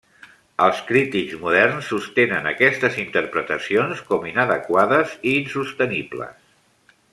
Els 0.67 0.79
crítics 0.85 1.35
moderns 1.43 1.89
sostenen 1.93 2.49
aquestes 2.53 2.97
interpretacions 3.05 4.01
com 4.09 4.27
inadequades 4.33 5.15
i 5.33 5.37
insostenibles. 5.45 6.37